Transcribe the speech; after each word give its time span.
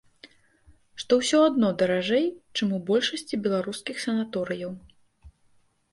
Што 1.01 1.13
ўсё 1.19 1.41
адно 1.49 1.69
даражэй, 1.83 2.25
чым 2.55 2.67
у 2.77 2.81
большасці 2.89 3.41
беларускіх 3.49 3.97
санаторыяў. 4.09 4.73